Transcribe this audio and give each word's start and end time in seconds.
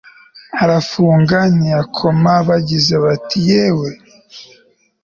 arafunga 0.63 1.37
ntiyakoma 1.55 2.33
bagize 2.47 2.95
bati 3.03 3.39
yewe 3.49 3.89